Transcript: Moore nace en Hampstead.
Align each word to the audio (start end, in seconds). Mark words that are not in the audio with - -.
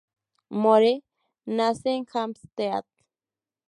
Moore 0.49 1.03
nace 1.45 1.89
en 1.91 2.07
Hampstead. 2.11 2.83